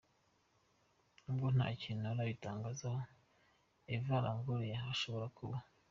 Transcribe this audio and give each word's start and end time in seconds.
Nubwo 1.23 1.47
ntakintu 1.55 2.03
arabitangazaho 2.07 2.99
Eva 3.95 4.15
Longoria 4.23 4.79
ashobora 4.93 5.27
kuba. 5.37 5.57